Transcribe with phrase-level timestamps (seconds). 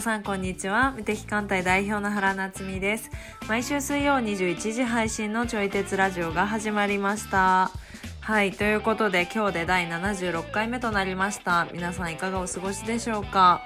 [0.00, 0.92] 皆さんこんにちは。
[0.92, 3.10] 無敵艦隊代表の原夏実です。
[3.46, 7.70] 毎週水曜21時配信のちょい鉄ラジオが始まりました。
[8.20, 11.68] はいということで今日で第76回目となりました。
[11.74, 13.60] 皆さんいかがお過ごしでしょうか？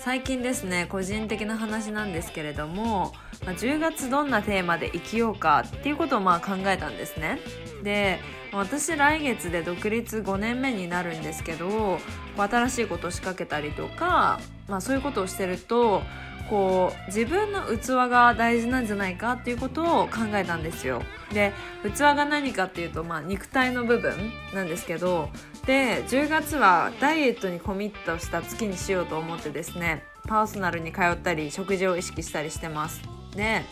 [0.00, 3.12] 最近ですね個人的な話なんですけれども、
[3.44, 7.40] まあ、10月どんなテーマで生きようかっていうことをまあ考えたんですね。
[7.82, 8.20] で
[8.52, 11.98] 私来月で独立5年目になるんですけど
[12.36, 16.02] 新しいことを仕掛けたりとか、まあ、そういうことをしてると
[16.48, 21.02] こう自分の器が大事なんじゃないかっていうことを考えたんですよ。
[21.32, 21.52] で
[21.82, 24.14] 器が何かっていうと、まあ、肉体の部分
[24.54, 25.28] なんですけど
[25.66, 33.02] で10月はダイエットにコミットした月にしようと思ってですねパーソナルに通ったり食事を意識したりしてます。
[33.36, 33.62] で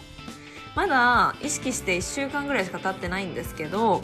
[0.75, 4.03] まだ意識して1週間ぐらいしか経ってないんですけど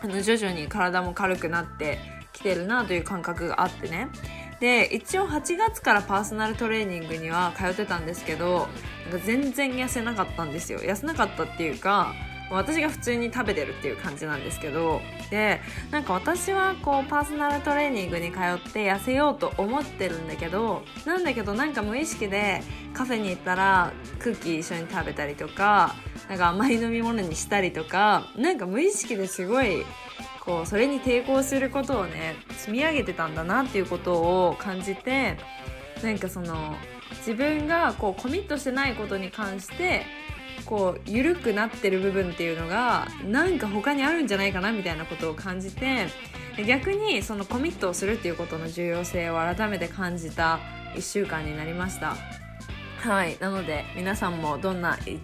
[0.00, 1.98] あの徐々に体も軽くなって
[2.32, 4.08] きてるなという感覚があってね。
[4.60, 8.68] で一応8月からパーソナルトレーニングには通ってたんですけど
[9.10, 10.80] なんか全然痩せなかったんですよ。
[10.80, 12.14] 痩せなかったっていうか
[12.50, 22.62] 私が普通に食べてるっていう感じなんですけどでなんか私はこうパーソナルトレーニングに通って痩せようと思ってるんだけどなんだけどなんか無意識で
[22.94, 25.96] カフェに行ったらクッキー一緒に食べたりとか
[26.28, 29.84] なんか甘い飲み物にしたりとかなんか無意識ですごい
[30.40, 34.14] こうそれに抵抗することをね積み上げてたんだなっていうこと
[34.48, 35.36] を感じて
[36.02, 36.76] なんかその
[37.18, 40.04] 自分がこうコミットしてないことに関して
[40.64, 46.06] こう緩くなってる部分っていうのがなんか他にあるんじゃないかなみたいなことを感じて
[46.66, 50.60] 逆にそのコミットをするっていうことの重要性を改めて感じた
[50.94, 52.16] 1週間になりました。
[52.98, 53.36] はい。
[53.40, 55.20] なので皆さんもどんな 1,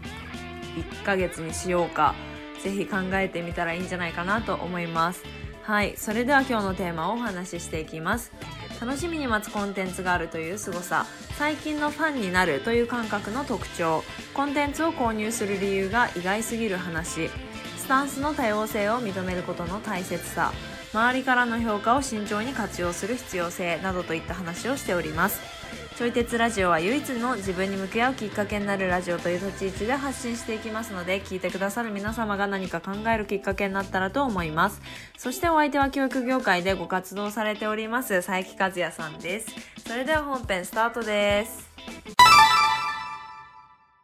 [1.01, 2.15] 1ヶ月にしようか
[2.63, 5.23] ぜひ考えてみたらいいんじゃないかなと思います。
[5.63, 8.33] はいそれでは今日のテーマをお話ししていきます。
[8.81, 11.07] 楽しみに待つコンテンツがあるという凄さ。
[11.39, 14.03] 最近のファンになるという感覚の特徴。
[14.35, 17.31] コンテンツを購入する理由が意外すぎる話。
[17.79, 20.53] スタンスの多様性を認めることの大切さ。
[20.92, 25.61] 周りからの評価を慎重に活用する必要性などといった話をしております。
[26.02, 34.83] ちょい鉄ラジオは唯一の自分に向き合うきっかけになるラジオという立ち位置で発信していきますので聞いてくださる皆様が何か考えるきっかけになったらと思います。
[35.17, 39.55] そしてお相手は教育業界でご活動されております佐伯和也さんです。
[39.86, 41.70] それでは本編スタートです。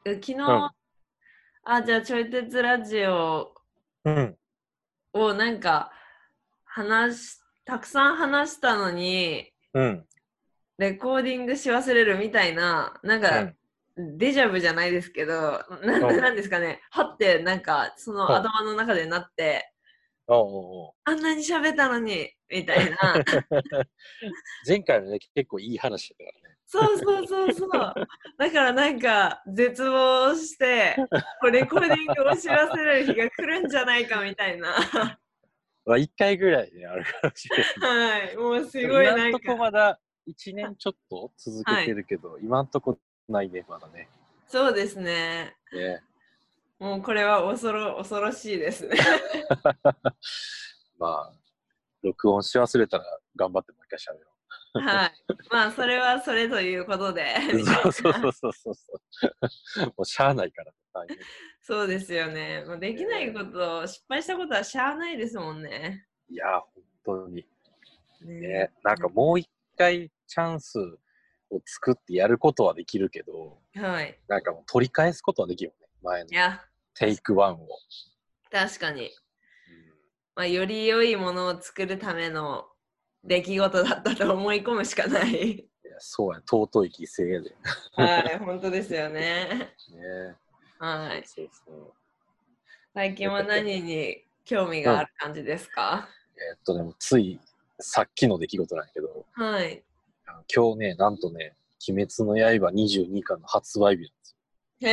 [0.04, 0.70] 昨日、うん、
[1.64, 3.52] あじゃあちょい鉄ラジオ
[5.14, 5.90] をなんか
[6.64, 10.04] 話たくさん話したのに、うん、
[10.78, 13.52] レコーディングし忘れるみたいな、なんか、
[13.96, 19.72] うん、デジャブじゃないですけど、ななんですかね、はってなんかその頭の中でなって、
[21.04, 22.96] あんなに喋ったのに、みたいな。
[24.66, 26.56] 前回のね、結構いい話だからね。
[26.66, 27.70] そうそうそうそう。
[27.70, 30.96] だからなんか絶望して、
[31.50, 34.76] レコーディングをし忘れる日が来るんじゃないかみたいな。
[35.86, 38.26] まあ1回ぐらいであるかもしれない。
[38.26, 39.38] はい、もうすごいなんか。
[39.38, 44.08] とこまだ1年ちょっと続けてるけど、はい、今んとこないね、まだね。
[44.46, 45.54] そうですね。
[45.72, 46.02] ね
[46.78, 48.96] もうこれは恐ろ恐ろしいですね。
[50.98, 51.32] まあ、
[52.02, 53.04] 録音し忘れたら
[53.36, 54.24] 頑張ってもう一回しゃべろ
[54.74, 54.80] う。
[54.80, 55.12] はい。
[55.50, 57.34] まあ、それはそれということで。
[57.82, 58.74] そうそうそうそうそ
[59.82, 59.86] う。
[59.86, 60.72] もうしゃあないから。
[61.60, 62.64] そうですよね。
[62.66, 66.06] もうできないこと、失敗したことはしゃあないですもんね。
[66.28, 67.46] いや、本当に。
[68.22, 70.78] ねねなんかもう一回チャンス
[71.50, 74.18] を作ってやることはできるけど、はい。
[74.28, 75.88] なんかもう取り返すことはできるよね。
[76.02, 76.30] 前の
[76.94, 77.68] テイクワンを。
[78.50, 79.02] 確かに。
[79.02, 79.08] うん
[80.36, 82.66] まあ、より良いものを作るための
[83.24, 85.50] 出来事だったと思い込むしかない。
[85.52, 87.56] いやそうや、尊い犠牲やで。
[87.92, 89.74] はい、本当ですよね。
[89.90, 90.36] ね
[90.78, 91.24] はい。
[91.26, 91.92] そうそう
[92.94, 97.38] 最近は何に興味がある感じですか、えー、っとでもつい
[97.80, 99.84] さっきの出来事なんやけど、はい。
[100.54, 101.56] 今日ね、なんとね、
[101.88, 104.36] 鬼滅の刃22巻の発売日なんです
[104.80, 104.88] よ。
[104.90, 104.92] へ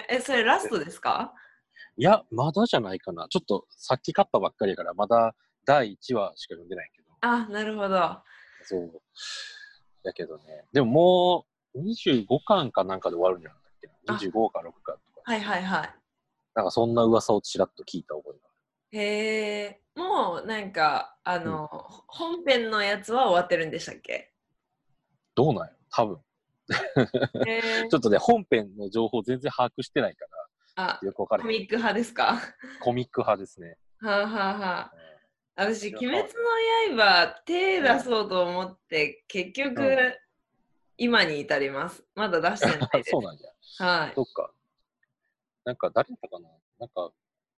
[0.00, 1.32] え、え、それラストですか？
[1.96, 3.26] いや、まだじゃないかな。
[3.28, 5.34] ちょっとさっき買ったばっかりやから、まだ
[5.64, 7.08] 第1話しか読んでないけど。
[7.20, 8.20] あ、なるほど。
[8.64, 9.02] そう。
[10.02, 15.22] やけどね、でももう25巻かなんかで終わるんじゃなかったっけな？25か6かとか。
[15.24, 15.94] はいはいはい。
[16.54, 21.68] なんかそんな噂をちらっと聞いた覚えがへえ、もうなんか、あの、うん、
[22.06, 24.33] 本編のやつは終わってるんでしたっけ？
[25.34, 26.18] どうなんや多分。
[27.90, 30.24] ちょっとね、本編の情報全然把握してないか
[30.76, 31.42] ら、あよくわかる。
[31.42, 32.40] コミック派ですか？
[32.80, 33.76] コミック派ですね。
[34.00, 34.92] はあ、はあはあ、
[35.56, 36.28] 私、鬼滅
[36.96, 40.18] の刃手出そうと思って、結局、
[40.96, 42.04] 今に至ります。
[42.14, 43.10] まだ出してないです。
[43.10, 43.84] そうなんじゃ。
[43.84, 44.12] はい。
[44.14, 44.50] そっか。
[45.64, 46.48] なんか誰だったかな？
[46.78, 47.12] なんか、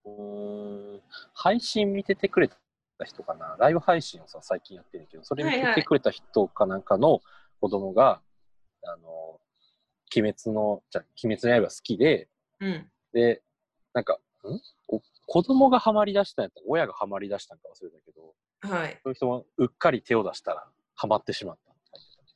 [0.04, 1.02] うーん、
[1.34, 2.56] 配信見ててくれた
[3.04, 3.56] 人かな？
[3.58, 7.20] ライブ配信をさ、最近やってるけど、それ見ててくれた人かなんかの
[7.60, 8.20] 子供が、
[8.84, 9.40] あの、
[10.14, 12.28] 鬼滅の、じゃあ鬼滅の刃好きで、
[12.60, 12.90] うん。
[13.12, 13.42] で、
[13.92, 14.60] なんか、ん？
[14.88, 19.00] お子供がハマり出したんやったら、親がハマり出したんか忘れたけど、はい。
[19.02, 21.66] そういう人もうっかり手を出したら、ハマってしまった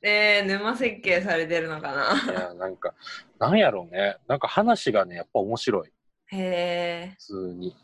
[0.03, 2.31] えー、沼設計されてるのかなた。
[2.31, 2.95] いや、なんか、
[3.39, 4.17] なんやろうね。
[4.27, 5.93] なんか話がね、やっぱ面白い。
[6.31, 7.75] へえ、普通に。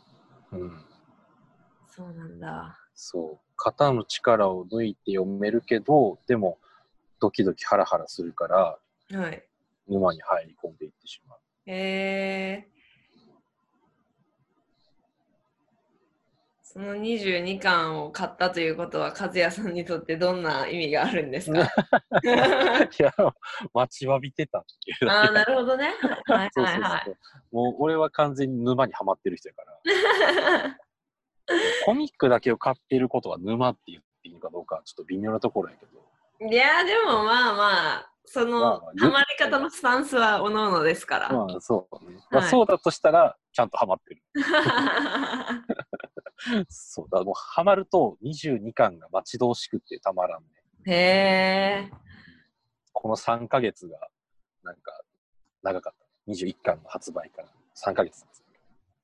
[0.52, 0.84] うん。
[1.88, 2.76] そうなんだ。
[2.94, 3.52] そう。
[3.56, 6.58] 肩の力を抜いて読めるけど、でも、
[7.20, 8.78] ドキドキハラハラするから、
[9.12, 9.44] はい。
[9.88, 11.38] 沼に入り込んでいってしまう。
[11.66, 12.68] へえ。
[16.62, 21.60] その22巻を買ったということは、和也さんにとってどんな意味があるんですか？
[21.64, 21.66] い
[23.02, 23.12] や、
[23.72, 25.10] 待ちわびてたっていう。
[25.10, 25.94] ああ、なるほどね。
[26.26, 27.16] はいはいはい。
[27.50, 30.78] もう俺は完全に沼にはまってる人やから。
[31.86, 36.06] コミックだけを買ってることは沼って言っていいのかどうかはちょっと微妙なところやけど。
[36.40, 41.32] いや、でもまあまあ、その、ハマり方のスタンスはおのおのですから。
[41.32, 42.18] まあそうね。
[42.30, 44.22] まあはいそうだとしたら、ちゃんとハマってる。
[46.68, 50.48] そうだ、もうハマると22巻が待ち遠しくってたまらんね。
[50.86, 51.90] へえ。
[52.92, 53.98] この3ヶ月が、
[54.62, 55.02] なんか、
[55.62, 56.06] 長かった。
[56.30, 58.24] 21巻の発売から3ヶ月。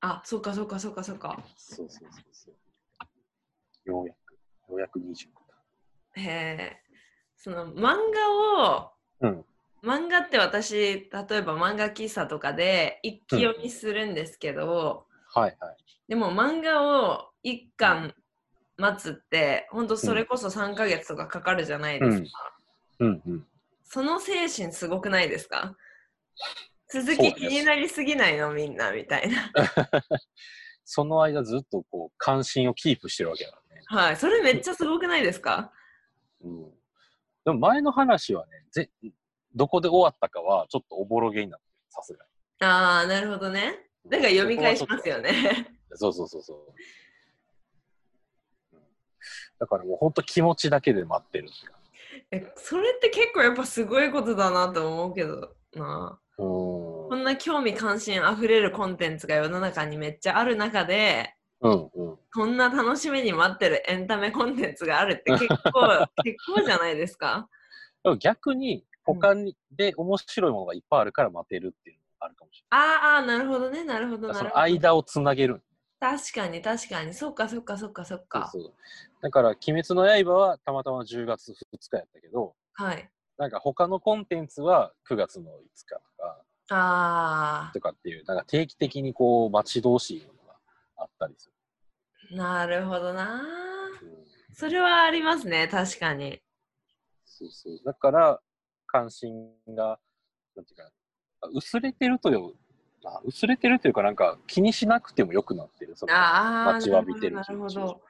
[0.01, 1.43] あ、そっかそっかそっかそっか。
[1.57, 2.55] そうそうそうそう。
[3.89, 4.33] ようやく、
[4.69, 5.29] ようやく20
[6.17, 6.84] へえ。
[7.45, 7.97] その漫
[8.59, 9.45] 画を、うん
[9.83, 11.07] 漫画って私、例え
[11.43, 15.77] ば漫画喫茶とかで一気読みするんですけど、はいはい。
[16.07, 18.15] でも漫画を一巻
[18.77, 22.27] 待つって、ほんとそれこそ3ヶ月とかかかるじゃないですか。
[23.01, 23.45] うんうん。
[23.83, 25.75] その精神すごくないですか？
[26.91, 28.51] 続き気になりすぎないの？
[28.53, 29.51] みんなみたいな。
[30.83, 33.83] その間ずっとこう、関心をキープしてるわけだね。
[33.85, 34.17] はい。
[34.17, 35.71] それめっちゃすごくないですか？
[36.43, 36.71] うん。
[37.45, 38.89] でも前の話はね、ぜ
[39.53, 42.67] どこで終わったかはちょっとおぼろげになってる、さすがに。
[42.67, 43.87] ああ、なるほどね。
[44.07, 45.31] だから読み返しますよね。
[45.93, 46.57] そうそうそうそう。
[46.57, 46.75] うん
[49.59, 51.49] だからもう本当気持ちだけで待ってる
[52.31, 56.19] えそれって結構やっぱすごいことだなと思うけどな。
[56.37, 61.34] こんな興味関心あふれるコンテンツが世の中にめっちゃある中で、ん。
[61.61, 62.17] うんうん。
[62.33, 67.49] こんな楽しみに待ってるエンタメコンテンツがあるって結構、 結構じゃないですか？
[68.19, 74.59] 逆に他に、で面白いものがいっぱいあるから待てるっていうのがあるかもしあーあー、なるほどね、なるほど、れなるほど。
[74.59, 75.63] 間をつなげる。
[75.99, 77.13] 確かに、確かに。
[77.13, 78.51] そっか、そっか、そっか、そっか。
[79.21, 81.55] だから「鬼滅の刃」はたまたま10月2
[81.89, 83.09] 日やったけどはい。
[83.37, 90.27] なんか他のコンテンツは9月の5日とかあとかっていうなんか定期的にこう待ち遠しい
[90.97, 91.49] あったりす
[92.31, 93.41] あ、なるほどな。
[94.01, 94.07] る。
[94.07, 94.25] うん
[94.57, 96.41] それはありますね、確かに。
[97.25, 97.77] そうそう。
[97.83, 98.41] だから、
[98.87, 99.99] 関心が、
[100.55, 100.89] なんていうか、
[101.41, 102.53] あ薄れてるという、
[103.03, 105.97] あ薄れてるというか、なんか気にしなくてもよくなってる。
[105.97, 108.01] そのああ、待ちわびてるなるほど。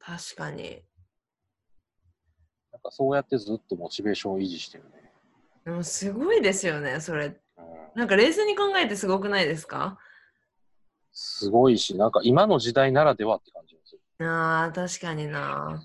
[0.00, 0.82] 確かに。
[2.72, 5.12] なんかそうやってずっとモチベーションを維持してるね。
[5.64, 7.26] でもすごいですよね、それ。
[7.26, 7.34] うん、
[7.94, 9.96] なんか冷静に考えてすごくないですか？
[11.22, 14.26] すごいし、なんか今の時代ならではって感じがする。
[14.26, 15.84] ああ、確かにな。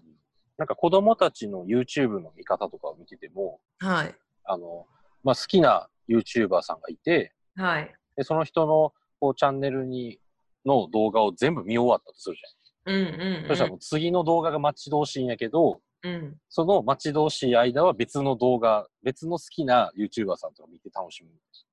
[0.57, 4.15] なんか子供たちの YouTube の見方とかを見てても、はい。
[4.45, 4.85] あの、
[5.25, 7.93] まあ、好きな YouTuber さんがいて、はい。
[8.15, 10.19] でその人のこうチャンネルに
[10.65, 12.41] の動画を全部見終わったとするじ
[12.85, 13.43] うんうん、ゃん。
[13.43, 13.47] うん。
[13.49, 16.37] そしたらもう次の動画が待ち遠しいんやけど、うん。
[16.47, 21.29] その待ち遠しい間は別の動画、別の好きな YouTuber さんとか見て楽しむ。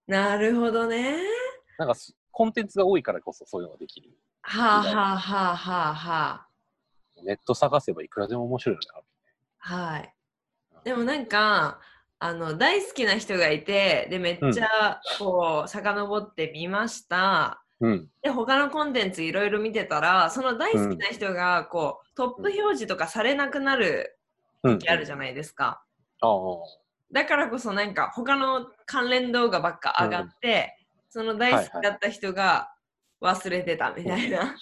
[0.08, 1.18] なるほどね。
[1.78, 4.10] なんかすコンテンツが多いからこそそういうのができる。
[4.42, 6.46] はあはあはあはあは
[7.24, 9.06] ネット探せばいくらでも面白いのがある。
[9.60, 9.92] あ。
[9.92, 10.14] はい。
[10.84, 11.80] でもなんか、
[12.18, 17.62] あの、大好きな人がいて、で、めっちゃ、こう、遡ってみました。
[17.80, 18.08] うん。
[18.22, 24.18] で、他のコンテンツいろいろ見てたら、その大好きな人が、こう、トップ表示とかされなくなる
[24.62, 24.78] うん。
[24.78, 25.82] 時あるじゃないですか。
[26.20, 26.38] ああ。
[27.12, 30.78] だからこそなんか他の関連動画ばっか上がって、
[31.12, 32.72] その大好きだった人が
[33.20, 34.56] 忘れてたみたいな。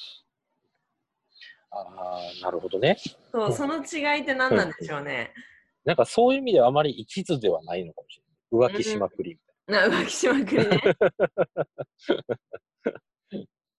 [1.71, 2.97] ああ、なるほどね。
[3.31, 5.33] そう、その違いって何なんでしょうね。
[5.85, 8.25] なんかそういう意味ではあまり一途ではないのかもしれ
[8.59, 8.73] ない。
[8.73, 9.39] 浮気しまくりみ
[9.73, 10.81] たいな浮気しまくりね。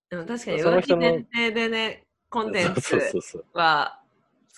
[0.09, 2.95] でも確かに浮気前提でね、コンテンツ。
[3.51, 4.00] は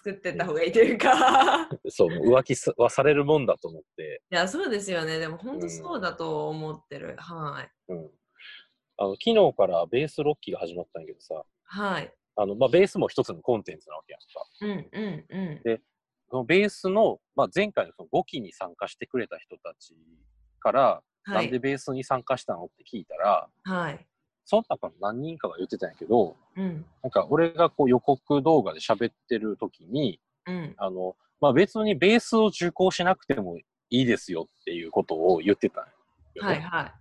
[0.04, 1.70] 作ってった方がいいというか。
[1.88, 5.18] そう、浮気すはされるもんだと思って、や、そうですよね。
[5.18, 7.16] でも本当そうだと思ってる。
[7.18, 7.92] はい。
[7.94, 8.12] うん。
[8.98, 12.14] あの、昨日からベース6期が始まったんやけどさ、はい。
[12.36, 14.46] あの、まあ、ベースも一つのコンテンツなわけやんか。
[14.62, 15.64] うんうんうん。
[15.64, 15.82] で
[16.30, 19.96] そのベースの、まあ、前回のその5期に参加してくれた人たち
[20.60, 21.60] から、はいなんで。
[21.60, 24.08] ベースに参加したのって聞いたら、はい。
[24.46, 26.86] その中の何人かが言ってたんやけど、うん。
[27.02, 30.74] なんか俺がこう予告動画で喋ってる時に、うん。
[30.78, 35.84] あの、まあ、別にベースを受講しなくてもいいですよっていうことを言ってたん
[36.36, 36.94] よねはいはい。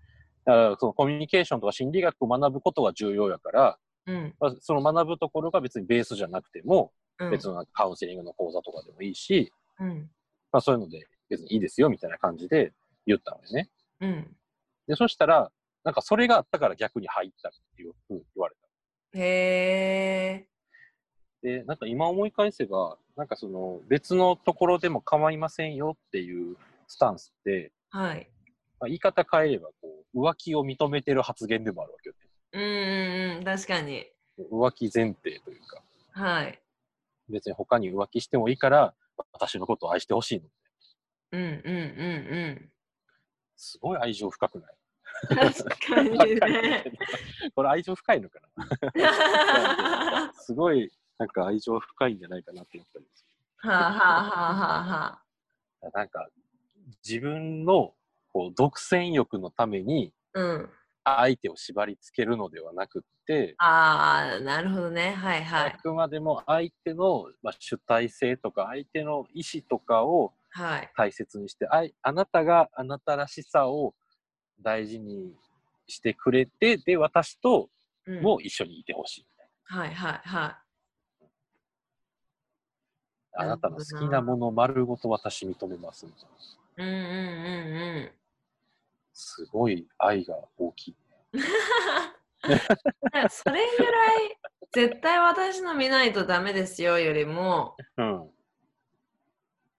[0.45, 4.35] だからそのコミュニケーションとか心理学を学ぶことが重要やから、うん。
[4.41, 7.31] まあ、その学ぶところが別にベースじゃなくても、うん。
[7.31, 10.11] 別のカウンセリングの講座とかでもいいし、うん。
[10.51, 12.73] まあ、そういうので別にいいですよみたいな感じで
[13.07, 13.69] 言ったのよね。
[14.01, 14.37] うん。
[14.89, 15.51] で、そしたら、
[15.85, 19.19] なんかそれがあったから逆に入ったっていうふうに言われた。
[19.19, 20.49] へえ。
[21.43, 28.31] で、なんか今思い返せば、なんかその別のところでも構いませんよっていうスタンスって、はい。
[28.81, 32.29] まあ、言い方変えればこう浮気を認めてる発言でもあるわけよね。
[32.53, 33.45] うんうんうん。
[33.45, 34.07] 確かに。
[34.39, 36.61] 浮気前提というか、はい。
[37.29, 38.95] 別に他に浮気してもいいから、
[39.33, 40.47] 私のことを愛してほしいの。
[41.33, 41.51] うんうんう
[42.61, 42.69] ん
[43.57, 44.71] すごい愛情深くない？
[44.71, 44.82] うん。
[45.29, 45.65] 確
[45.95, 46.85] かにね。
[47.55, 48.41] これ愛情深いのか
[48.95, 50.33] な？
[50.35, 53.25] すごいなんか愛情深いんじゃないかなって思ったりす
[53.59, 55.23] はあはあはあは
[55.85, 55.91] あ。
[55.99, 56.29] なんか
[57.07, 57.95] 自分の
[58.33, 60.71] こう独占欲のためにうん。
[61.05, 65.11] 相手を縛り付けるのではなくって、ああ、なるほどね。
[65.15, 65.79] はいはいあ。
[65.79, 70.93] くまでも相手の、まあ、主体性とか相手の意思とかをはい。
[70.97, 73.95] 大切にしてあいあなたがあなたらしさを
[74.63, 75.33] 大事に
[75.87, 77.69] してくれてで私と
[78.07, 79.27] うんも一緒にいてほしい、
[79.65, 80.59] はいはいは
[83.35, 86.25] あなたの好きなもの丸ごと私認めますみたい
[86.77, 86.85] な。
[86.85, 86.89] い。
[86.89, 88.13] うんうんうんうん。
[89.15, 90.97] すごい愛が大きい。
[93.31, 94.39] それぐらい
[94.73, 98.31] 絶対私の見ないとダメですよよりもうん。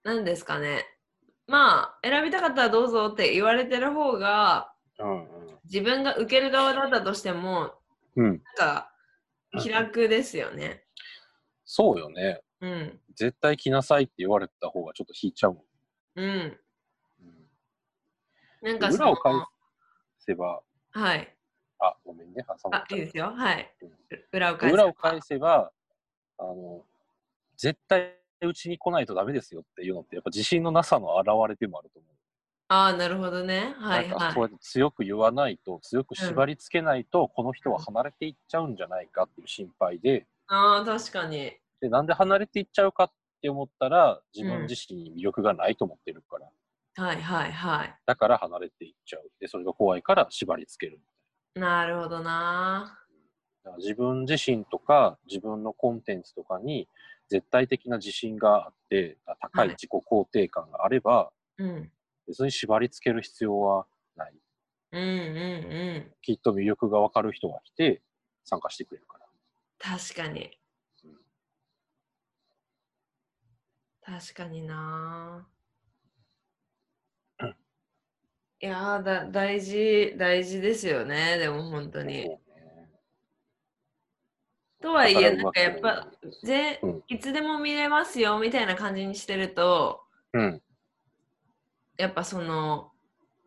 [0.02, 0.86] 何ですかね
[1.46, 4.73] まあ選びたかったらどうぞって言われてる方がうん
[5.64, 7.74] 自分が受ける側だったとしても
[8.16, 8.24] うん。
[8.26, 8.30] うん。
[8.30, 8.90] なんか
[9.62, 10.84] 気楽ですよね。
[11.64, 12.40] そうよね。
[12.60, 15.64] うん絶対来なさいって言われた方がちょっと引いちゃうもん。
[16.16, 16.26] うん。
[17.22, 17.44] うん
[18.62, 19.32] なんかその裏を返
[20.18, 21.36] せば、はい。
[21.80, 23.26] あ、ごめんね、挟んあいいですよ。
[23.26, 23.88] はいうん。
[24.32, 25.70] 裏を返せ裏を返せば、
[26.38, 26.82] あの、
[27.58, 32.13] 絶対うちに来ないとダメですよっていうのって、やっぱ自信のなさの表れでもあると思う。
[32.74, 33.72] ああなるほどね。
[33.78, 34.34] はいなんかはい。
[34.34, 41.52] そうやって強く言わないと、強く縛り付けないと、この人は離れていっちゃうんじゃないかっていう心配で、ああ確かに。
[41.80, 47.94] で、なんで離れていっちゃうかって思ったら、自分自身に魅力がないと思ってるから、はいはいはい。
[48.06, 49.30] だから離れていっちゃう。
[49.38, 51.00] で、それが怖いから縛り付ける。
[51.54, 52.98] なるほどな。
[53.62, 56.88] だから自分自身とか、自分のコンテンツとかに
[57.28, 61.90] 絶対的な自信があって、高い自己肯定感があれば、うん。
[62.26, 64.34] 別に縛り付ける必要はない。
[64.92, 66.14] うんうんうん。
[66.22, 68.02] きっと魅力がわかる人が来て
[68.44, 69.26] 参加してくれるから。
[69.78, 70.58] 確かに。
[71.04, 71.16] うん
[74.06, 75.48] 確かにな。
[78.60, 82.28] いやーだ大事大事ですよねでも本当に。
[82.28, 82.40] ね
[84.82, 86.06] とはいえなんかやっだぱら
[86.42, 90.02] ぜうんいつでも見れますよみたいな感じにしてると
[90.34, 90.62] うん。
[91.96, 92.90] やっぱその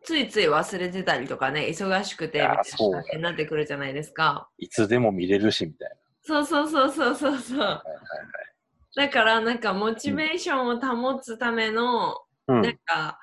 [0.02, 2.56] ついつい忘れてたりとかね忙しくてみたい
[2.90, 4.48] な感じになってくるじゃないですか。
[4.58, 5.90] いつでも見れるし、みたい
[6.22, 7.58] そうそうそうそうそうそう。
[7.58, 7.64] な。
[7.66, 7.98] はい
[8.96, 12.62] だからなんかモチベーションを保つための、はいはい。
[12.62, 13.18] なんか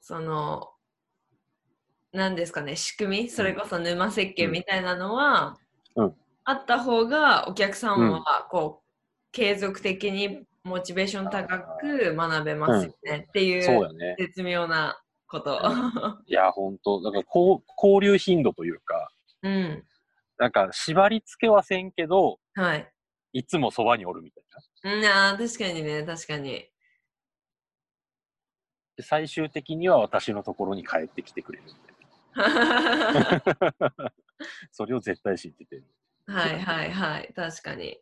[0.00, 0.68] その
[2.12, 5.56] 何ですかね仕組みそれこそ沼設計みたいなのは、
[5.96, 6.14] うん
[6.44, 8.88] あった方がお客さんうんはこう、
[9.30, 14.16] 継続的にモチベーション高く学べますよね、っていうね。
[14.18, 15.60] 絶妙なこと。
[16.26, 19.10] いや、本当だからこう、交流頻度というか、
[19.42, 19.84] うん。
[20.38, 22.88] なんか縛り付けはせんけど、はい。
[23.32, 24.44] いつもそばにおるみたい
[24.84, 24.92] な。
[24.92, 26.68] うん、あー確かにね、確かに。
[28.96, 32.54] で最終的には私のところに帰ってきてくれるみたい
[34.00, 34.12] な。
[34.70, 35.82] それを絶対知ってて。
[36.26, 37.98] はいはいはい、確かに。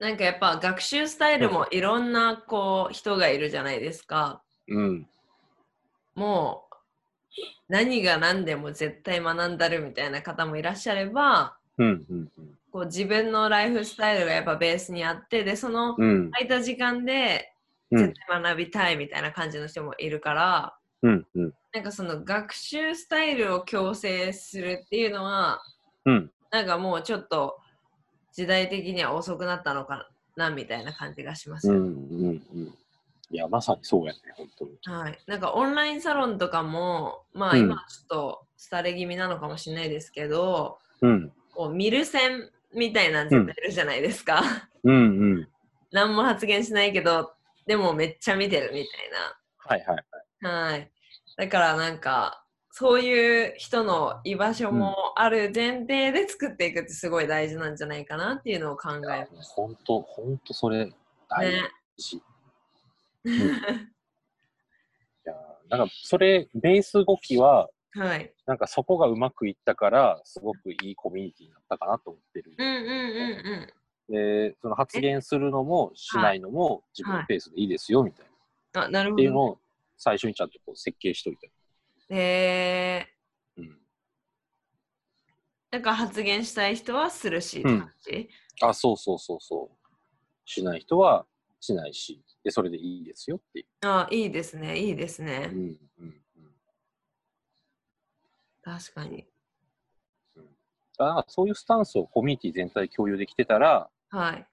[0.00, 4.42] なんかやっぱ学習スタイルもいろんなこう人がいるじゃないですか。
[4.66, 5.06] うん。
[6.14, 6.74] もう
[7.68, 12.58] 何が何でも絶対学んだるみたいな方もいらっしゃれば、うん、うん、うん。
[12.72, 16.30] こう自分のライフスタイルがやっぱベースにあってでそのうん。
[16.30, 17.52] 空いた時間で
[17.90, 21.26] うん絶対学びたいみたいな感じの人もいるから、うん。
[21.34, 21.52] うん。
[21.74, 25.60] なんかその学習スタイルを強制するっていうのは
[26.06, 26.30] うん。
[26.50, 27.58] なんかもうちょっと
[28.32, 31.80] 時代的には遅くなったのかなみたいな感じがしますよ、うん。
[31.80, 32.42] うん。
[32.54, 32.74] うん。
[33.30, 34.70] いや、まさにそうやね、本当に。
[34.84, 41.32] はい、なんかオンラインサロンとかもまあうん今ちょっと廃れ気味なのかもしれないですけど、うん。
[41.52, 44.42] こう見る線みたいな絶対いるじゃないですか、
[44.84, 44.94] うん。
[44.94, 44.96] う
[45.40, 45.48] ん。
[45.92, 47.32] 何も発言しないけど
[47.66, 48.84] でもめっちゃ見てるみ
[49.58, 50.04] はいはいはい。
[50.10, 50.90] たいなはい
[51.36, 59.52] だからなんかそういう人の居場所もある前提で作っていくってすごい大事なんじゃないかなっていうのを考えます。
[59.54, 60.90] 本当、本当それ
[61.28, 61.62] 大ね。
[61.96, 62.16] 事。
[62.16, 63.30] い
[65.24, 65.34] や
[65.68, 68.32] なんかそれベース動きははい。
[68.46, 72.54] なんかそこがうまくいったからすごくいいコミュニティになったかなと思ってる。
[72.56, 72.90] うんうんうん
[74.10, 74.14] う
[74.46, 74.50] ん。
[74.50, 78.26] でその発言するのもしないのも自分のペースでいいですよみたい
[78.74, 79.22] な、あなるほど。
[79.22, 79.58] っていうのを
[79.96, 81.46] 最初にちゃんとこう設計しといた。
[81.46, 83.78] えー、うん、
[85.70, 87.78] なんか発言したい人はするし、うん。
[87.80, 88.28] 感じ？
[88.62, 89.90] あそうそうそうそう。
[90.44, 91.26] しない人は
[91.60, 95.50] しないしでそれでいいですよっていあいいですねいいですね。
[95.52, 95.54] う。
[95.54, 96.54] うんうんうん。
[98.62, 99.26] 確かに。
[100.98, 104.46] だからそういうスタンスをコミュニティ全体で共有できてたらはい。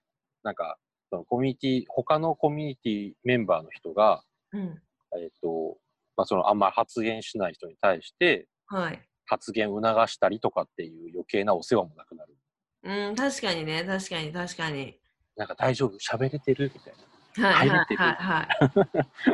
[0.43, 0.77] なんか、
[1.09, 4.23] そのコミュニティ、他のコミュニティメンバーの人が、
[4.53, 4.81] うん。
[5.19, 5.77] えっ、と、
[6.17, 12.37] まあ、そのあんまり発言しない人に対して、はい発言を促したりとかっていう余計なお世話もなくなる。
[12.83, 14.97] うん確かにね確かに確かに
[15.35, 15.97] なんか大丈夫？
[15.97, 16.71] 喋れてる？
[16.73, 16.93] みたい
[17.41, 17.49] な。
[17.49, 18.47] はいはいはいは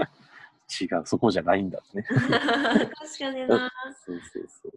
[0.02, 2.04] い違う、そこじゃないんだね。
[2.10, 2.20] 確
[3.20, 3.72] かにな
[4.04, 4.72] そうそうそう。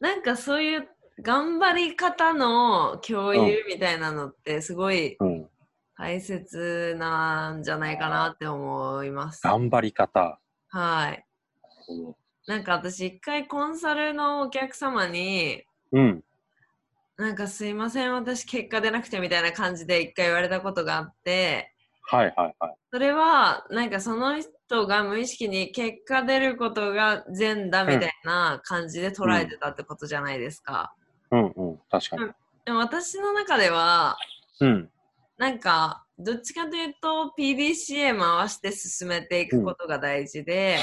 [0.00, 0.88] なんかそういう
[1.22, 5.48] 頑張り方の共有みたいなのってすごいうん。
[5.96, 9.42] 大切なんじゃないかなって思います。
[9.42, 10.40] 頑張り方。
[10.68, 11.24] はい。
[12.46, 16.24] なんか私一回コンサルのお客様にうん。
[17.16, 21.72] なんかすいません私結果出なくてみたいな感じで一回言われたことがあって
[22.02, 22.74] はいはいはい。
[22.92, 30.94] それはなんかその人が無意識に結果出ることが善だみたいな感じで捉えてたってことじゃないですか。
[31.30, 31.78] うんうん。
[31.90, 32.32] 確かに。
[32.64, 34.16] でも私の中では
[34.60, 34.90] うん。
[35.36, 40.78] なんかどっちかというと PDCA 回して進めていくことが大事で、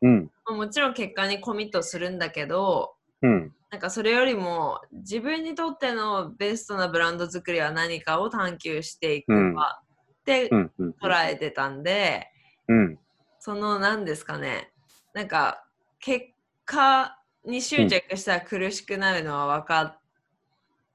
[0.00, 0.30] うん。
[0.54, 3.54] もちろん結果にコミットするんだけどうん。
[3.70, 9.82] なんかそれよりも自分にとってのベストなブランド作りは何かを探求していくか
[10.22, 10.72] ってうん。
[10.78, 10.94] うん。
[11.02, 12.28] 捉えてたんで、
[12.68, 12.98] うん。
[13.38, 14.72] その何ですかね
[15.14, 15.64] なんか
[16.00, 16.26] 結
[16.64, 20.00] 果に執着したら苦しくなるのは分かっ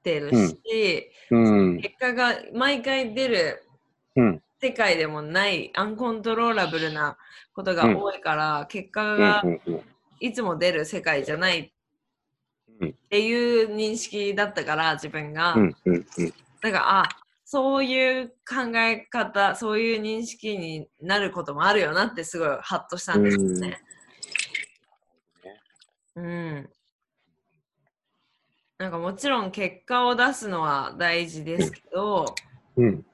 [0.02, 1.80] てるし、うん。
[1.80, 3.68] 結果が毎回出る
[4.16, 4.43] うん。
[4.60, 7.18] 世界でもないアンコントローラブルな
[7.54, 9.60] ことが多いから、結果がうん。
[9.66, 9.80] うん。
[10.20, 11.72] いつも出る世界じゃない
[12.80, 15.76] うんっていう認識だったから自分が、うん。
[15.84, 16.04] うん。
[16.62, 17.08] だからあ
[17.44, 23.78] そういう考え方そういう認識になることもあるよなってすごいハッとしたんですよね。
[26.16, 26.70] うん。
[28.78, 32.34] なんかもちろん結果を出すのは大事ですけど、
[32.76, 33.04] うん。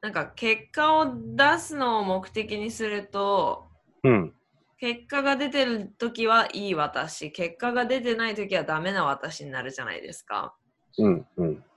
[0.00, 3.68] なんか結果を出すのを目的にすると
[4.04, 4.34] うん。
[4.78, 10.54] 結果が出てる時はいい私結果が出てない時はダメな私になるじゃないですか。
[10.98, 11.26] うん。
[11.36, 11.54] うん。
[11.56, 11.68] だか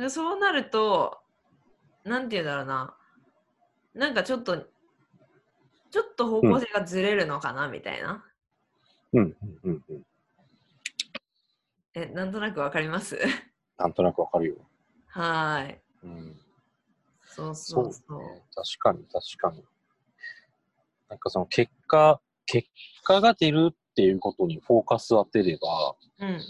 [0.00, 1.18] らそうなると
[2.04, 2.96] なんて言うんだろうな
[3.92, 4.56] なんかちょっと
[5.90, 8.24] ちょっと方向性がずれるのかな、みたいな。
[9.12, 9.36] うん。
[9.64, 9.84] うん。
[9.88, 10.02] うん。
[11.94, 13.18] えなんとなくわかります？
[13.76, 14.54] なんとなくわかるよ。
[15.08, 15.78] はーい。
[16.04, 16.40] うん。
[17.30, 18.18] そうそそううそう。
[18.18, 18.42] ね。
[18.54, 19.64] 確かに、確かに。
[21.08, 22.68] なんかその結果、結
[23.04, 26.40] 果が出るっていうことにフォーカス当てれば、うん。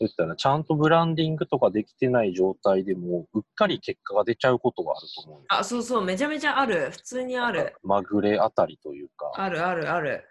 [0.00, 5.46] 言ったらちゃんとブランディングとかできてない状態でも、うっかり結果が出ちゃうことがあると思うよ。
[5.48, 6.90] あ、そうそう、めちゃめちゃある。
[6.92, 7.74] 普通にある。
[7.82, 9.32] まぐれあたりというか。
[9.34, 10.24] あるあるある。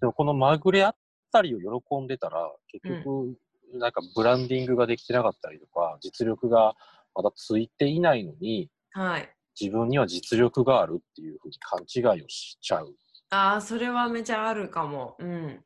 [0.00, 0.94] でもこのまぐれあ
[1.32, 3.36] たりを喜んでたら、結局、
[3.74, 6.74] なんかブランディングができてなかったりとか、実力が
[7.14, 9.28] まだついていないのに、はい。
[9.60, 12.94] 自分には実力があるっていうふうに勘違いをしちゃう。
[13.30, 15.16] ああ、それはめちゃあるかも。
[15.18, 15.28] うん。
[15.28, 15.62] うん。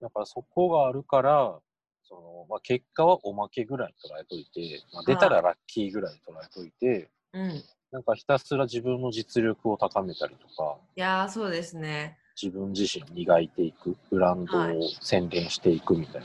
[0.00, 1.58] だからそこがあるから、
[2.02, 7.50] そのまあ、結果はおまけぐらいに捉えといて、まあ、出たらラッキーぐらいに捉えといて、うん。
[7.50, 12.18] いなんかひたすら自分の実力を高めたりとか、やー、そうですね。
[12.40, 16.22] 自分自身を磨いていく、ブランドはいを宣伝していくみたい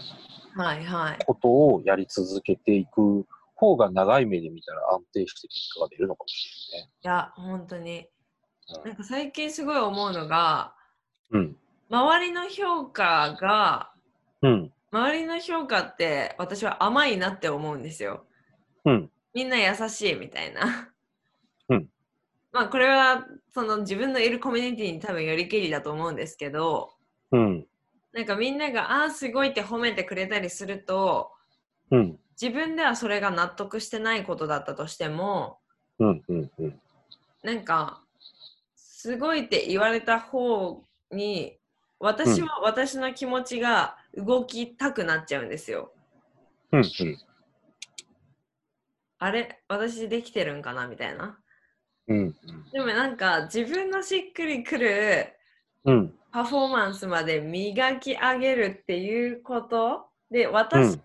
[0.56, 0.64] な。
[0.64, 1.18] はいはい。
[1.26, 6.92] ことをやり続けていく方が長い目で見たら安定して結果が出るのかもしれないね。
[7.04, 8.00] いや、本当に。
[8.00, 8.06] うん
[8.84, 10.74] なんか最近すごい思うのが、
[11.30, 11.56] うん。
[11.90, 13.92] 周りの評価が、
[14.42, 14.74] うん。
[14.92, 18.26] 周りの評価って私は甘いなって思うんですよ。
[18.86, 19.12] うん。
[19.36, 20.90] みんな優しいみたいな。
[21.70, 21.88] うん。
[22.52, 26.96] まあこれはその自分のいるコミュニティに多分よりけりだと思うんですけど、
[27.32, 27.68] うん。
[28.14, 31.34] なんかみんなが「ああーすごい」って褒めてくれたりすると
[31.92, 32.20] うん。
[32.40, 35.60] 自分ではそれが納得してないことだったとしても
[36.00, 36.24] うん。
[36.28, 36.52] うん。
[36.60, 36.82] うん。
[37.44, 38.02] なんか
[38.76, 41.58] すごいって言われた方に
[42.00, 45.94] 私は私の気持ちが動きたくなっちゃうんですよ。
[46.72, 46.84] うん。
[49.20, 49.62] あれ？
[49.70, 50.88] 私できてるんかな？
[50.88, 51.38] みたいな。
[52.08, 52.36] うん。
[52.74, 55.28] でもなんか自分のしっくりくる
[55.86, 56.14] うん。
[56.32, 61.04] パフォーマンスまで磨き上げるっていうことで私も、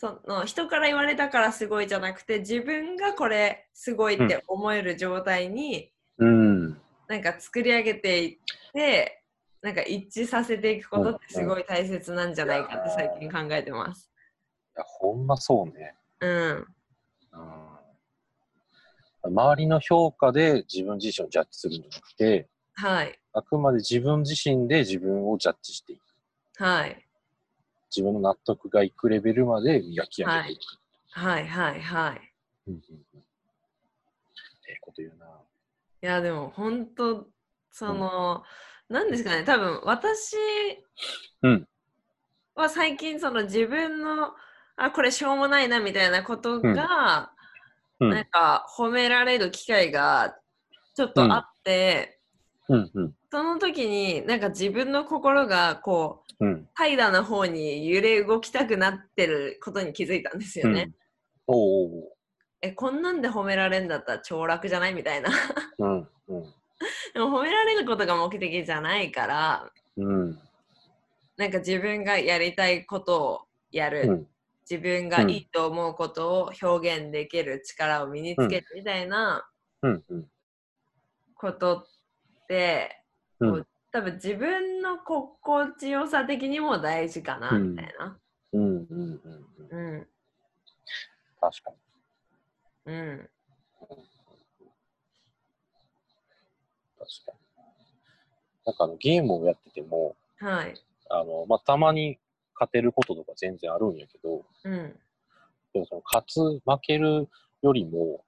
[0.00, 6.68] その人から言われたからすごいじゃなくて自分がこれすごいって思える状態に、うん。
[7.06, 8.38] なんか作り上げていっ
[8.72, 9.22] て
[9.60, 14.10] なんか一致させていくことってすごい大切なんじゃないかって最近考えてます。
[14.74, 15.94] いや、ほんまそうね。
[16.20, 16.66] うん、
[19.22, 19.36] うん。
[19.36, 26.02] 周りの評価で自分自身をジャッジするんじゃなくて、はいあくまで自分自身で自分をジャッジしていく。
[26.56, 27.06] はい
[27.94, 30.60] 自分の納得がいくレベルまで磨き上げていく。
[31.12, 32.32] はいはいはい。
[32.68, 32.80] うんうん
[33.14, 33.20] うん。
[34.68, 35.26] ええこと言うな。
[36.02, 37.26] いやでも本当
[37.70, 38.42] その、
[38.88, 40.36] なんですかね多分私
[41.42, 41.68] うん
[42.54, 44.34] は最近その自分の
[44.76, 47.32] あこれしょうもないなみたいなことが、
[48.00, 50.34] うんなんか褒められる機会が
[50.94, 52.18] ちょっとあって、
[52.70, 56.68] うんうんその時になんか自分の心がこううん。
[56.74, 60.94] 怠惰な方に揺れ動きたくなってることに気づいたんですよね。
[61.46, 61.54] うん。
[61.54, 62.12] おうおう
[62.62, 65.30] えこんなんで褒められるんだったら超楽じゃないみたいな。
[65.78, 66.08] おう。
[66.28, 66.54] うんうん
[67.12, 70.38] でも褒められることが目的じゃないからうん
[71.36, 73.40] なんか自分がやりたいことを
[73.70, 74.26] やる、うん
[74.70, 79.44] 自分がいいと思うことを表現できる力を身につけるみたいな
[79.82, 80.30] うんうん
[81.34, 81.86] ことっ
[82.46, 82.99] て、
[83.40, 88.16] うん多分自分の心地よさ的にも大事かなうんみたいな。
[88.52, 89.20] うんうんうん
[89.70, 89.96] うん。
[89.96, 90.06] うん
[91.40, 91.70] 確か
[92.86, 92.92] に。
[92.92, 93.30] うん
[96.98, 97.38] 確かに。
[98.66, 100.74] なんかあのゲームをやってても、はい。
[101.08, 102.18] あの、まあ、たまに
[102.54, 104.96] 勝てることとか全然あるんやけど、うん
[105.72, 107.28] でもその勝つ、負ける
[107.62, 108.24] よりも、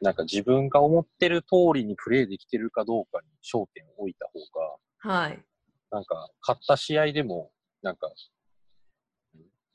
[0.00, 4.40] なんか自分が思ってる通りにプレイできてるかどうかに焦点を置いた方
[5.08, 5.44] が、はい。
[5.90, 7.50] なんか勝った試合でも、
[7.82, 8.10] なんか、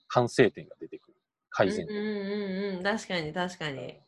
[0.07, 1.17] 反省点が出てくる。
[1.49, 1.95] 改善点。
[1.95, 3.99] うんうんうんうん確かに確かに。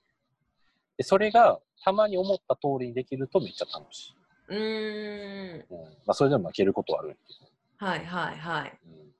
[0.97, 4.15] でそれがたまに思った通りにできるとめっちゃ楽しい。
[4.50, 7.34] うーんうんまあ、それでも負けることはあるんやけ
[7.80, 7.86] ど。
[7.86, 8.80] はいはいはい。
[8.86, 9.12] うん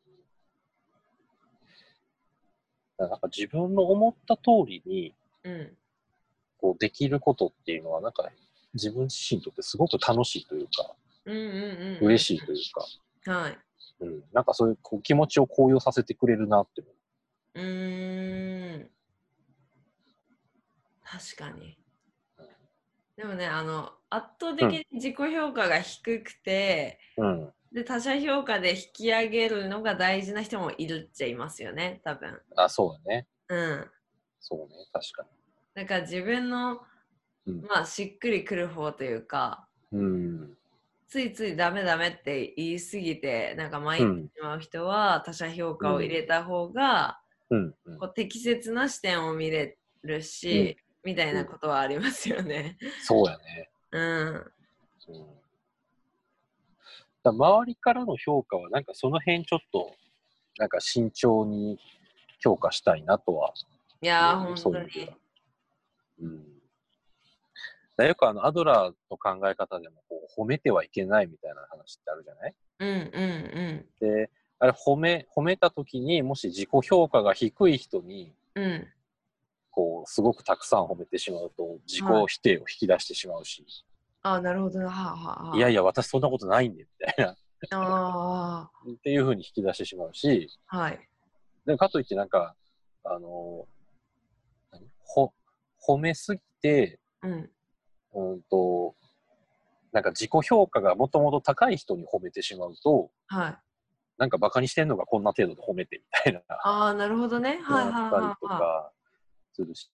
[2.98, 5.76] なんか自分の思った通りにうん
[6.62, 8.30] こうできることっていうのはなんか
[8.74, 10.96] 自分自身にとってすごく楽しいというか
[11.26, 12.06] うんうんうん。
[12.06, 12.58] 嬉しいという
[13.26, 13.58] か、はい。
[14.00, 16.90] うん、なんかそういうこう気持ちを高揚させてくれるなって思
[17.56, 17.62] う。
[17.62, 18.90] ん。
[21.04, 21.78] 確かに。
[23.18, 32.42] でもね、あの、圧倒的に自己評価が低くて、うん、で、他者評価で引き上げるのが大事な人もいるっちゃいますよね、多分。
[32.56, 33.28] あ、そうだね。
[33.50, 33.92] うん。
[34.40, 35.24] そうね、確か
[35.74, 36.82] だから自分の、
[37.48, 40.00] うんまあ、しっくりくる方というか、に。
[40.00, 40.58] うん。
[41.08, 47.76] ついついダメダメって言いすぎて、なんか参ってしまう人は、他者評価を入れた方が、うん。
[47.86, 52.78] うんこう適切な視点を見れるし、みたいなことはありますよね。
[53.02, 53.70] そうやね。
[53.92, 54.28] うん。
[54.28, 54.46] うん、
[57.24, 59.94] だ周りからの評価はなんかその辺ちょっと
[60.58, 61.80] なんか慎重に
[62.40, 63.54] 評価したいなとは。
[64.02, 65.21] いやー、うん本当にそ
[66.22, 66.44] うん。
[67.98, 72.56] だよくあのアドラーの考え方でもこう褒めてはいけないみたいな話ってあるじゃない？
[72.80, 78.64] うんうんで、あれ褒め、褒めた時にもし自己評価が低い人にうん。
[78.64, 78.88] うん。
[79.74, 83.66] こうすごくたくさん褒めてしまうと自己否定を引き出してしまうし、
[84.22, 84.90] あなるほどな。
[84.90, 87.36] はあ、はあはあ、いやいや私そんなことないんでみたいな
[87.72, 91.00] あっていうふうに引き出してしまうし、あ、はい。
[91.66, 92.54] でかといってなんか、
[93.06, 93.66] あの
[94.72, 94.86] 何？
[95.06, 95.32] ほ
[95.88, 97.50] 褒めすぎて、うん。
[98.14, 98.96] うんと、
[99.92, 103.58] なんか自己評価がもともと高い人に褒めてしまうと、はい。
[104.18, 106.42] なんかバカにしてんのがこんな程度で褒めてみたいな。
[106.64, 107.60] ああ、なるほどね。
[107.66, 108.94] はいはいやったりとはいはか
[109.54, 109.90] するし、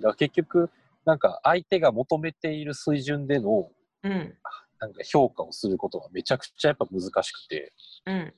[0.00, 0.70] だから結局、
[1.04, 3.70] なんか相手が求めている水準での
[4.04, 4.08] い。
[4.08, 4.38] うん。
[4.80, 7.72] なんか評価をすることがめちゃくちゃやっぱ難しくて、
[8.06, 8.34] うん。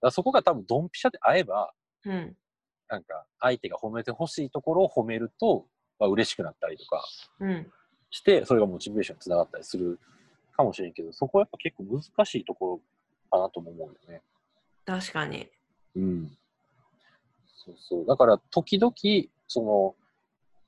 [0.00, 1.72] だそこが多分ドンピシャで合えば、
[2.04, 2.36] うん。
[2.88, 5.66] なんか相手が褒めてほしいところを褒めると、
[5.98, 7.04] まあ、嬉しくなったりとか
[7.40, 7.72] うん。
[8.10, 9.98] して、それがモチベーションにつながったりする
[10.56, 12.80] かもしれんけど、そこはやっぱ結構難しいところ
[13.30, 14.22] かなとも思うよね。
[14.84, 15.48] 確かに。
[15.96, 16.38] うん。
[17.64, 18.06] そうそう。
[18.06, 18.92] だから、時々、
[19.48, 19.94] その、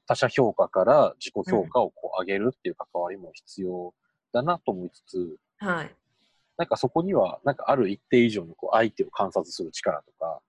[0.07, 3.93] 他者評価から自己評価をこう上げるっていう関わりも必要
[4.33, 5.95] だなと思いつつ、はい。
[6.57, 10.41] なんかそこには、なんかある一定以上のこう相手を観察する力とか、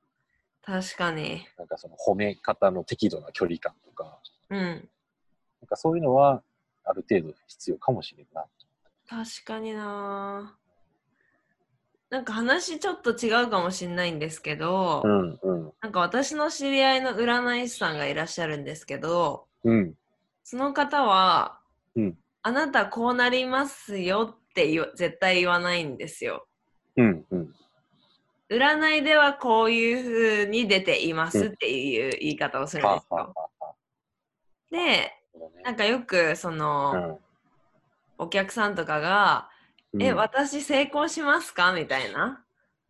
[0.61, 1.45] 確かに。
[1.57, 4.59] なんかその褒め方の適度な距離感とか、うん。
[4.59, 6.41] なんかそういうのは
[6.83, 8.45] ある程度必要かもしれんな。
[9.09, 10.57] 確かにな
[12.09, 19.93] なんか話ちょっと違うかもしれないんですけど、うんうんなんか私の知り合いの占い師さんがいらっしゃるんですけど、うん
[20.43, 21.59] その方は、
[21.95, 26.47] うんあなたこうなりますよって絶対言わないんですよ。
[26.95, 27.53] うんうん
[28.49, 30.03] 占いではこういう
[30.45, 33.33] 風に出ていますっていう言い方をするんはですよ。
[34.71, 35.13] で、
[35.63, 37.19] なんかよくその、
[38.17, 39.49] お客さんとかが、
[39.93, 40.03] うん。
[40.03, 41.71] え、私成功しますか？
[41.73, 42.43] みたいな。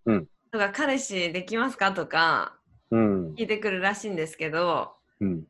[0.06, 0.28] うん。
[0.52, 1.92] とか、彼氏できますか？
[1.92, 2.58] とか
[2.90, 3.34] うん。
[3.36, 5.44] 聞いてくるらしいんですけど、うん。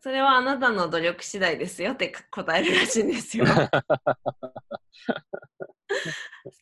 [0.00, 3.44] それはあなたの努力次第ですよって答えるらしいんですよ。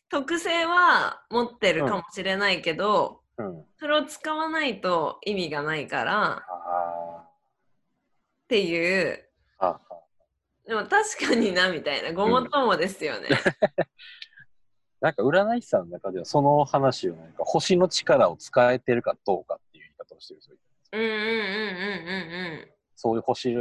[0.09, 3.65] 特性は持ってるかもしれないけど、うん。
[3.77, 7.27] それを使わないと意味がないからあ
[8.45, 9.23] っていう、
[9.57, 9.95] あはあ
[10.67, 13.29] でも確かになみたいな、ごもっともですよね。
[15.01, 20.49] なんか占い師さんの中ではその話をなんか星の力を使えてるかどうかっていう言い方をしてるいて
[20.93, 22.71] うんうんうんうんうんうん。
[22.95, 23.53] そういう星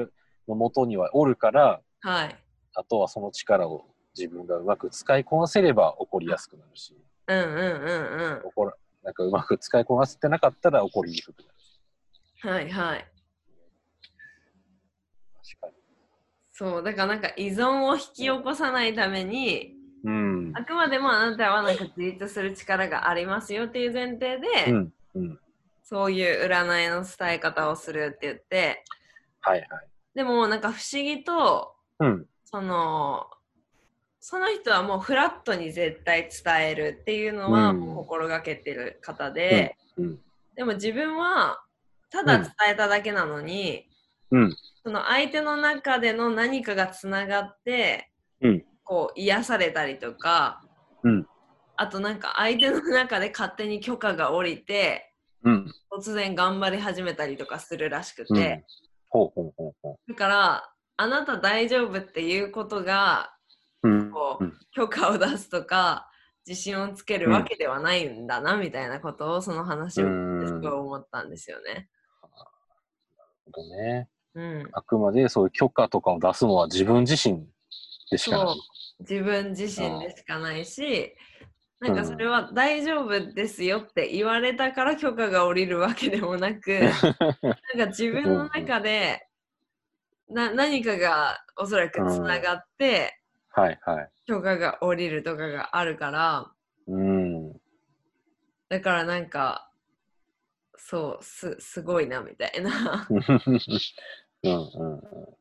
[0.48, 2.36] のもとにはおるからはい。
[2.74, 3.84] あとはその力を
[4.16, 8.42] 自分がうまく使いこなせれば起こりやすくなるしうんうんうんうん。
[8.42, 13.10] 起こらなんかうまく使いこなせてなかったら起こりにくくなるはいはい。
[15.42, 15.74] 確かに
[16.56, 20.52] そう、だからなんか依存を引き起こさないために、うん。
[20.54, 25.40] あくまでもあなたはなんか自立する力がありますよっていう前提で、うんうん。
[25.82, 28.84] そういう占いの伝え方をするって言って、
[29.40, 29.68] はいはい。
[30.14, 32.26] でもなんか不思議と、うん。
[32.44, 33.26] その、
[34.20, 40.18] その人はもうフラットに絶対伝えるっていうのは心がけてる方で、うん
[40.54, 41.60] でも自分は
[42.10, 43.88] ただ伝えただけなのに、
[44.34, 44.56] うん。
[44.82, 48.64] その相手の中での何かがつながって、うん。
[48.82, 50.60] こう癒されたりとか、
[51.04, 51.26] うん。
[51.76, 55.12] あとなんか相手の中で勝手に許可が下りて
[55.44, 55.72] うん。
[55.92, 58.64] 突然頑張り始めたりとかするらしくて、
[60.08, 63.30] だからあなた大丈夫っていうことが
[63.82, 64.10] ううん。
[64.10, 64.58] こううん。
[64.72, 66.10] 許可を出すとか
[66.46, 70.06] 自信をつけるわけではないんだな、みたいなことをその話を
[70.46, 71.72] すごい思ったんですよね。
[71.72, 71.88] なる
[73.46, 77.46] ほどねうん、あくまでそういう許可とかを出すのは自分自身
[78.10, 78.46] でしかない。
[78.46, 78.56] そう。
[79.00, 81.14] 自分自身でしかないし、
[81.80, 89.26] なんかそれは大丈夫ですよって言われたから許可が下りるわけでもなく、なんか自分の中で
[90.28, 93.20] な何かがおそらくつながって
[93.54, 94.10] はいはい。
[94.26, 96.50] 許可が下りるとかがあるから、
[96.88, 97.52] うん。
[98.68, 99.70] だからなんか、
[100.76, 103.08] そう、す、すごいなみたいな。
[104.44, 105.34] うんうんうん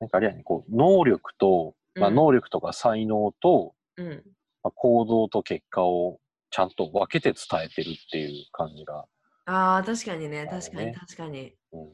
[0.00, 4.22] なんかあれやね、こう、能力と、まあ、うん能力とか才能と、うん。
[4.62, 9.06] まあ、行動と結果をちゃんと分けて伝えてるっていう感じが。
[9.46, 11.54] ああ、確かにね、確かに、確かに。
[11.72, 11.88] うん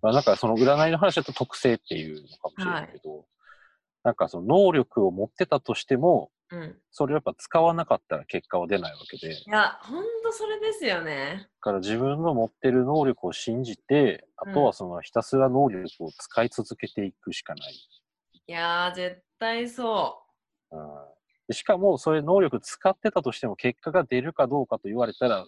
[0.00, 3.26] まあ、なんかその占いの話だと特性っていうのかもしれないけど、
[4.04, 6.76] なんかその能力を持ってたとしても、うん。
[6.90, 9.96] それをやっぱ使わなかったら結果は出ないわけで、だいや、ほ
[10.28, 11.48] んとそれですよね。
[11.60, 17.72] から自分の持ってる能力を信じて、あとはそのひたすら能力を使い続けていくしかない。
[17.72, 20.22] いやー、絶対そ
[20.70, 20.78] うん
[21.48, 25.46] でしかも、それ能力使ってたとしても結果が出るかどうかと言われたら、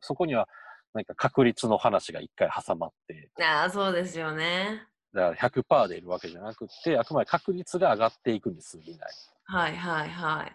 [0.00, 0.48] そこには
[0.94, 3.40] なんか確率の話が一回挟まって、う。
[3.40, 4.86] いやー、そうですよね。
[5.12, 9.06] だから100%出るわけじゃなくって、あくまで確率が上がっていくんです、みんな。
[9.44, 10.52] はいはいはい。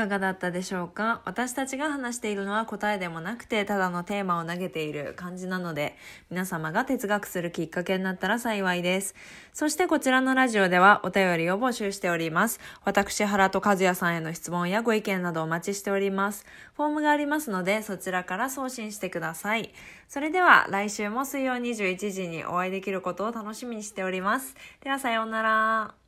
[0.00, 1.20] かがだったでしょうか？
[1.26, 5.96] 私たちが話しているのは答えでもなくて、ただのテーマを投げている感じなので、
[6.30, 9.14] 皆様が哲学するきっかけになったら幸いです。
[9.52, 12.60] そしてこちらのラジオではお便りを募集しております。
[12.84, 16.46] 私、原と和也さんへの質問やご意見などお待ちしております。
[16.76, 19.74] フォームがありますので、そちらから送信してください。
[20.08, 24.54] それでは来週も水曜21時にお会いできることを楽しみにしております。
[24.82, 25.99] ではさようなら。